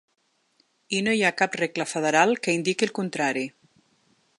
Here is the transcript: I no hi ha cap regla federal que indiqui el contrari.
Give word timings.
I 0.99 1.01
no 1.07 1.13
hi 1.17 1.21
ha 1.27 1.31
cap 1.43 1.57
regla 1.61 1.87
federal 1.93 2.35
que 2.47 2.59
indiqui 2.61 2.89
el 2.91 2.97
contrari. 3.03 3.47